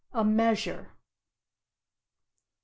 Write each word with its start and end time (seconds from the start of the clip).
"A 0.15 0.23
measure." 0.23 0.93
14. 0.93 0.95